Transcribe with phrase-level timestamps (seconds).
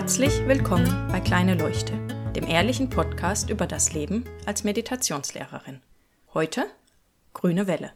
[0.00, 1.92] Herzlich willkommen bei Kleine Leuchte,
[2.34, 5.82] dem ehrlichen Podcast über das Leben als Meditationslehrerin.
[6.32, 6.64] Heute
[7.34, 7.92] grüne Welle.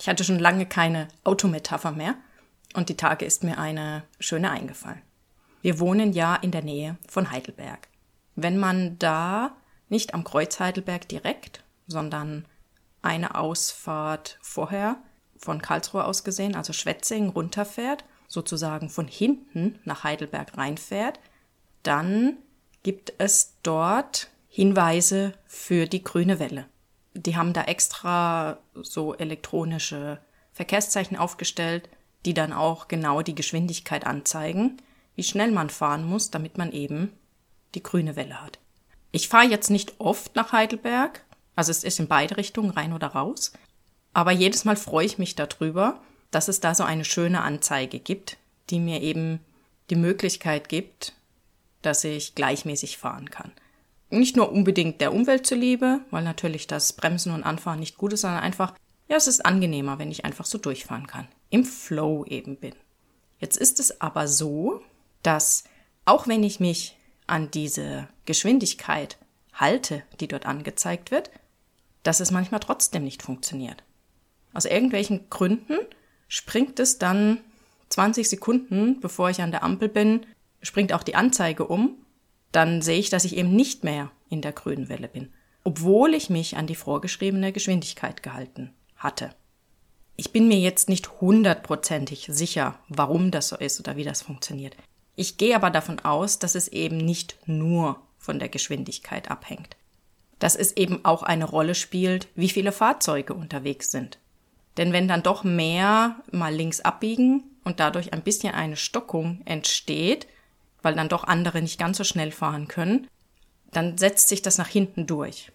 [0.00, 2.16] Ich hatte schon lange keine Autometapher mehr
[2.74, 5.00] und die Tage ist mir eine schöne eingefallen.
[5.62, 7.86] Wir wohnen ja in der Nähe von Heidelberg.
[8.34, 9.56] Wenn man da
[9.88, 12.46] nicht am Kreuz Heidelberg direkt, sondern
[13.00, 14.96] eine Ausfahrt vorher
[15.36, 21.20] von Karlsruhe aus gesehen, also Schwetzing runterfährt, sozusagen von hinten nach Heidelberg reinfährt,
[21.82, 22.36] dann
[22.82, 26.66] gibt es dort Hinweise für die grüne Welle.
[27.14, 30.18] Die haben da extra so elektronische
[30.52, 31.88] Verkehrszeichen aufgestellt,
[32.24, 34.76] die dann auch genau die Geschwindigkeit anzeigen,
[35.14, 37.12] wie schnell man fahren muss, damit man eben
[37.74, 38.58] die grüne Welle hat.
[39.12, 41.24] Ich fahre jetzt nicht oft nach Heidelberg,
[41.54, 43.52] also es ist in beide Richtungen rein oder raus,
[44.12, 46.00] aber jedes Mal freue ich mich darüber,
[46.30, 48.36] dass es da so eine schöne Anzeige gibt,
[48.70, 49.40] die mir eben
[49.90, 51.14] die Möglichkeit gibt,
[51.82, 53.52] dass ich gleichmäßig fahren kann.
[54.10, 58.22] Nicht nur unbedingt der Umwelt zuliebe, weil natürlich das Bremsen und Anfahren nicht gut ist,
[58.22, 58.72] sondern einfach,
[59.08, 61.28] ja, es ist angenehmer, wenn ich einfach so durchfahren kann.
[61.50, 62.74] Im Flow eben bin.
[63.38, 64.82] Jetzt ist es aber so,
[65.22, 65.64] dass
[66.04, 69.18] auch wenn ich mich an diese Geschwindigkeit
[69.52, 71.30] halte, die dort angezeigt wird,
[72.02, 73.82] dass es manchmal trotzdem nicht funktioniert.
[74.54, 75.76] Aus irgendwelchen Gründen
[76.28, 77.40] springt es dann
[77.90, 80.26] 20 Sekunden, bevor ich an der Ampel bin,
[80.62, 81.96] springt auch die Anzeige um.
[82.52, 85.32] Dann sehe ich, dass ich eben nicht mehr in der grünen Welle bin,
[85.64, 89.30] obwohl ich mich an die vorgeschriebene Geschwindigkeit gehalten hatte.
[90.16, 94.76] Ich bin mir jetzt nicht hundertprozentig sicher, warum das so ist oder wie das funktioniert.
[95.14, 99.76] Ich gehe aber davon aus, dass es eben nicht nur von der Geschwindigkeit abhängt.
[100.38, 104.18] Dass es eben auch eine Rolle spielt, wie viele Fahrzeuge unterwegs sind.
[104.76, 110.26] Denn wenn dann doch mehr mal links abbiegen und dadurch ein bisschen eine Stockung entsteht,
[110.88, 113.06] weil dann doch andere nicht ganz so schnell fahren können,
[113.72, 115.52] dann setzt sich das nach hinten durch.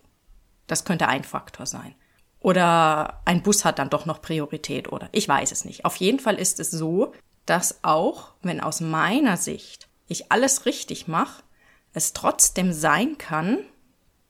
[0.67, 1.95] Das könnte ein Faktor sein.
[2.39, 5.85] Oder ein Bus hat dann doch noch Priorität oder ich weiß es nicht.
[5.85, 7.13] Auf jeden Fall ist es so,
[7.47, 11.41] dass auch, wenn aus meiner Sicht ich alles richtig mache,
[11.93, 13.57] es trotzdem sein kann,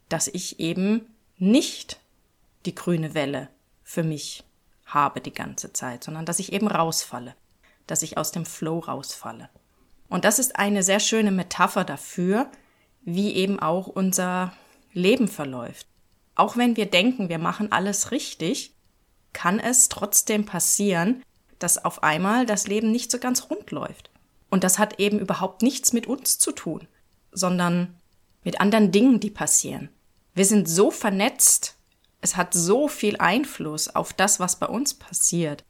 [0.07, 1.05] dass ich eben
[1.37, 1.99] nicht
[2.65, 3.49] die grüne Welle
[3.83, 4.45] für mich
[4.85, 7.35] habe die ganze Zeit, sondern dass ich eben rausfalle,
[7.87, 9.49] dass ich aus dem Flow rausfalle.
[10.09, 12.49] Und das ist eine sehr schöne Metapher dafür,
[13.01, 14.53] wie eben auch unser
[14.93, 15.87] Leben verläuft.
[16.35, 18.75] Auch wenn wir denken, wir machen alles richtig,
[19.33, 21.23] kann es trotzdem passieren,
[21.59, 24.09] dass auf einmal das Leben nicht so ganz rund läuft.
[24.49, 26.87] Und das hat eben überhaupt nichts mit uns zu tun,
[27.31, 27.95] sondern
[28.43, 29.89] mit anderen Dingen, die passieren.
[30.35, 31.77] Wir sind so vernetzt
[32.23, 35.65] es hat so viel Einfluss auf das, was bei uns passiert.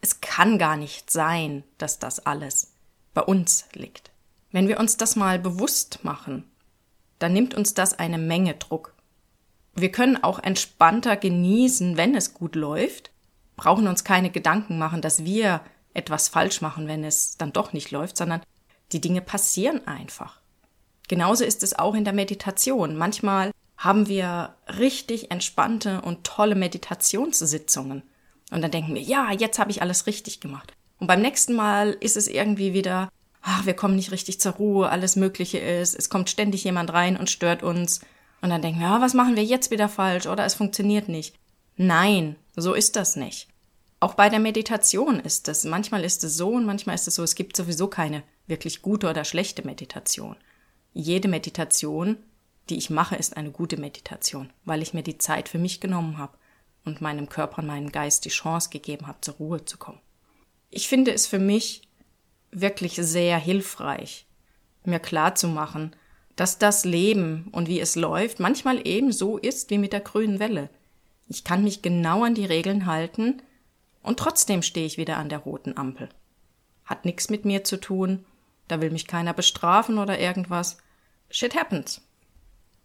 [0.00, 2.72] Es kann gar nicht sein, dass das alles
[3.14, 4.10] bei uns liegt.
[4.52, 6.44] Wenn wir uns das mal bewusst machen,
[7.18, 8.94] dann nimmt uns das eine Menge Druck.
[9.74, 13.10] Wir können auch entspannter genießen, wenn es gut läuft,
[13.56, 15.60] brauchen uns keine Gedanken machen, dass wir
[15.94, 18.42] etwas falsch machen, wenn es dann doch nicht läuft, sondern
[18.92, 20.40] die Dinge passieren einfach.
[21.08, 22.96] Genauso ist es auch in der Meditation.
[22.96, 28.02] Manchmal haben wir richtig entspannte und tolle Meditationssitzungen.
[28.50, 30.72] Und dann denken wir, ja, jetzt habe ich alles richtig gemacht.
[31.04, 33.10] Und beim nächsten Mal ist es irgendwie wieder,
[33.42, 37.18] ach, wir kommen nicht richtig zur Ruhe, alles Mögliche ist, es kommt ständig jemand rein
[37.18, 38.00] und stört uns.
[38.40, 41.36] Und dann denken wir, ja, was machen wir jetzt wieder falsch oder es funktioniert nicht.
[41.76, 43.48] Nein, so ist das nicht.
[44.00, 45.64] Auch bei der Meditation ist es.
[45.64, 49.10] Manchmal ist es so und manchmal ist es so, es gibt sowieso keine wirklich gute
[49.10, 50.36] oder schlechte Meditation.
[50.94, 52.16] Jede Meditation
[52.70, 56.18] die ich mache, ist eine gute Meditation, weil ich mir die Zeit für mich genommen
[56.18, 56.36] habe
[56.84, 60.00] und meinem Körper und meinem Geist die Chance gegeben habe, zur Ruhe zu kommen.
[60.76, 61.82] Ich finde es für mich
[62.50, 64.26] wirklich sehr hilfreich,
[64.84, 65.94] mir klar zu machen,
[66.34, 70.40] dass das Leben und wie es läuft manchmal eben so ist wie mit der grünen
[70.40, 70.68] Welle.
[71.28, 73.40] Ich kann mich genau an die Regeln halten
[74.02, 76.08] und trotzdem stehe ich wieder an der roten Ampel.
[76.84, 78.26] Hat nichts mit mir zu tun,
[78.66, 80.78] da will mich keiner bestrafen oder irgendwas.
[81.30, 82.00] Shit happens.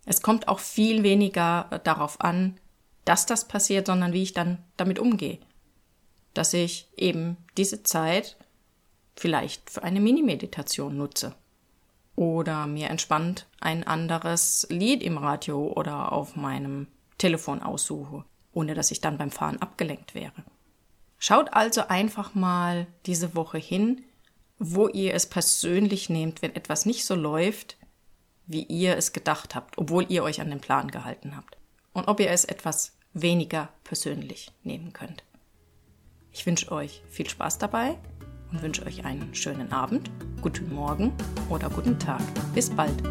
[0.06, 2.60] Es kommt auch viel weniger äh, darauf an,
[3.04, 5.40] dass das passiert, sondern wie ich dann damit umgehe.
[6.40, 8.38] Dass ich eben diese Zeit
[9.18, 11.36] vielleicht für eine Mini-Meditation nutze.
[12.16, 16.88] Oder mir entspannt ein anderes Lied im Radio oder auf meinem
[17.18, 20.46] Telefon aussuche, ohne dass ich dann beim Fahren abgelenkt wäre.
[21.18, 24.02] Schaut also einfach mal diese Woche hin,
[24.60, 27.76] wo ihr es persönlich nehmt, wenn etwas nicht so läuft,
[28.46, 31.58] wie ihr es gedacht habt, obwohl ihr euch an den Plan gehalten habt.
[31.92, 35.26] Und ob ihr es etwas weniger persönlich nehmen könnt.
[36.32, 37.98] Ich wünsche euch viel Spaß dabei
[38.52, 40.10] und wünsche euch einen schönen Abend,
[40.42, 41.12] guten Morgen
[41.50, 42.22] oder guten Tag.
[42.54, 43.02] Bis bald.